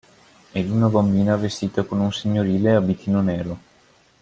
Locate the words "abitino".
2.73-3.21